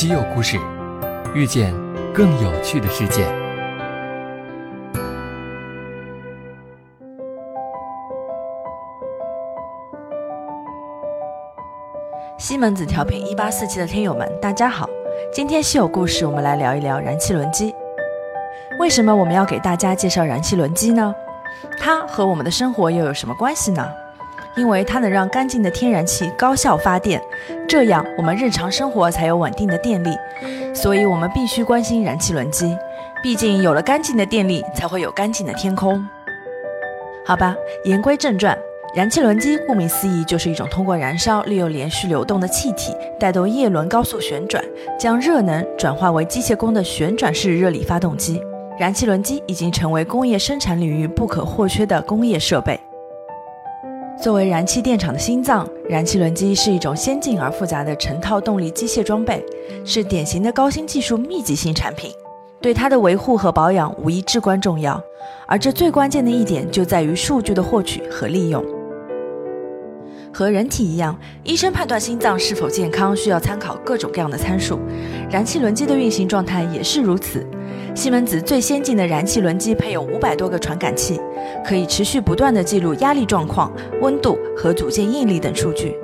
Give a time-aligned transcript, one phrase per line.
[0.00, 0.58] 稀有故事，
[1.34, 1.74] 遇见
[2.14, 3.22] 更有趣的世界。
[12.38, 14.88] 西门子调频一八四七的听友们，大家好！
[15.30, 17.74] 今天稀有故事，我们来聊一聊燃气轮机。
[18.78, 21.14] 为什么我们要给大家介绍燃气轮机呢？
[21.78, 23.86] 它和我们的生活又有什么关系呢？
[24.56, 27.22] 因为它能让干净的天然气高效发电，
[27.68, 30.10] 这样我们日常生活才有稳定的电力。
[30.74, 32.76] 所以我们必须关心燃气轮机，
[33.22, 36.04] 毕竟有了干净的电力，才会有干净的天空。
[37.24, 38.56] 好吧，言归正传。
[38.92, 44.64] 燃气轮机顾名思义，就是一种通过燃烧，利用连续流动的气体带动叶轮高速旋转，
[44.98, 48.42] 将热能转化为机械功的旋转式热力发动机。
[48.76, 52.80] 燃气轮机已经成为工业生产领域不可或缺的工业设备。
[54.20, 59.42] 作为燃气电厂的心脏，燃气轮机是一种先进而复杂的成套动力机械装备，
[59.82, 62.12] 是典型的高新技术密集型产品。
[62.60, 65.02] 对它的维护和保养无疑至关重要，
[65.46, 68.62] 而这最关键的一点就在于数据的获取和利用。
[70.30, 74.78] 和人体一样，医生判断心脏是否健康需要参考各种各样的参数，
[75.30, 77.46] 燃气轮机的运行状态也是如此。
[77.94, 81.20] 西门子最先进的燃气轮机配有五百多个传感器，
[81.64, 85.96] 可以持续不断地记录压力状况、温度和组件应力等数据。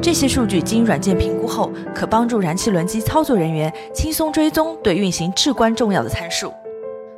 [0.00, 6.52] 这些数据经软件评估后，可帮助燃气轮机操作人员轻松追踪对运行至关重要的参数。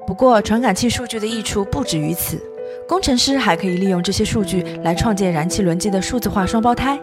[0.06, 2.40] 不过，传感器数据的益处不止于此。
[2.88, 6.98] 工程师还可以利用这些数据来创建燃气轮机的数字化双胞胎，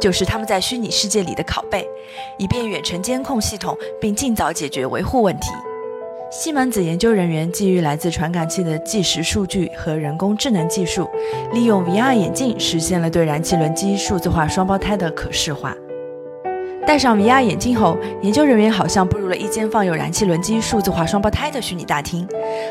[0.00, 1.86] 就是他们在虚拟世界里的拷贝，
[2.38, 5.48] 以便远程监控系统并尽早解决维护问题。
[6.32, 11.10] 西门子研究人员基于来自传感器的计时数据和人工智能技术，
[11.52, 15.74] 利用 VR 眼镜实现了对燃气轮机数字化双胞胎的可视化。
[16.86, 22.24] 戴上 VR 眼镜后，研究人员好像步入了一间放有燃气轮机数字化双胞胎的虚拟大厅，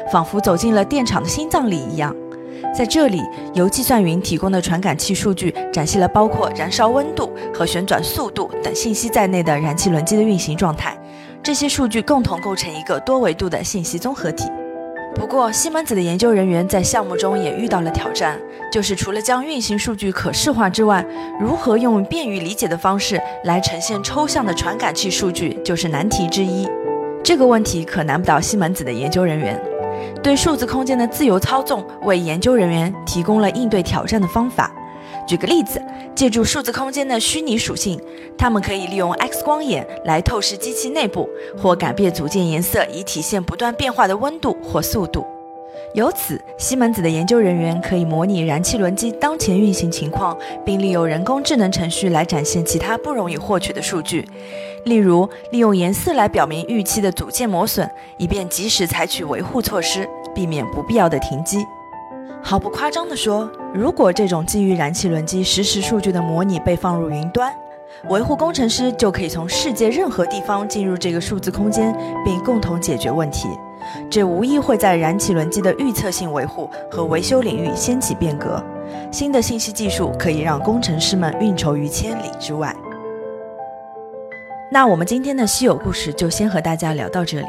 [0.10, 2.16] 仿佛走进了电厂的心脏里一样。
[2.74, 3.22] 在这里，
[3.54, 10.98] 由计算云提供的传感器数据展现了包括燃烧温度和旋转速度等信息在内的燃气轮机的运行状态。
[11.42, 14.46] 这些数据共同构成一个多维度的信息综合体。
[15.16, 18.40] 不过，西门子的研究人员在项目中也遇到了挑战，
[18.72, 21.04] 就是除了将运行数据可视化之外，
[21.40, 26.68] 如何用便于理解的方式来呈现抽象的传感器数据，就是难题之一。
[27.24, 29.60] 这个问题可难不倒西门子的研究人员。
[30.22, 34.72] 对数字空间的自由操纵，为研究人员提供了应对挑战的方法。
[35.30, 35.80] 举个例子，
[36.16, 38.02] 借助数字空间的虚拟属性，
[38.36, 45.24] 他们可以利用 X 光眼来透视机器内部，或改变组件颜色以体现不断变化的温度或速度。
[45.94, 50.36] 由此，西门子的研究人员可以模拟燃气轮机当前运行情况，
[50.66, 54.28] 并利用人工智能程序来展现其他不容易获取的数据，
[54.86, 57.88] 例如利用颜色来表明预期的组件磨损，
[58.18, 61.60] 以便及时采取维护措施，避免不必要的停机。
[62.42, 67.54] 毫不夸张地说，如果这种基于燃气轮机实时数据的模拟被放入云端，
[68.10, 73.48] 维护工程师就可以从世界任何地方进入这个数字空间，并共同解决问题。
[74.10, 78.64] 这无疑会在燃气轮机的预测性维护和维修领域掀起变革。
[79.12, 82.76] 新的信息技术可以让工程师们运筹于千里之外。
[84.72, 87.48] 那我们今天的稀有故事就先和大家聊到这里，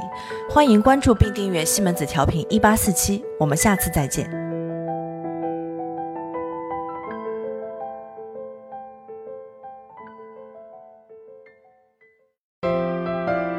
[0.49, 4.40] 欢迎关注并订阅西门子调频一八四七，我们下次再见。